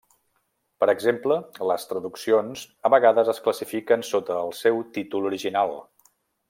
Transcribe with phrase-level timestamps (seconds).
[0.83, 1.37] Per exemple,
[1.71, 5.81] les traduccions a vegades es classifiquen sota el seu títol original.